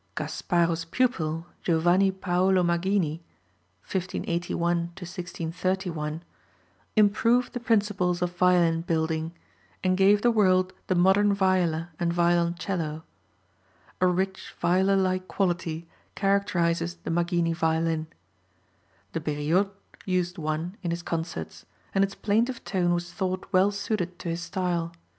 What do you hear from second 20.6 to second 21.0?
in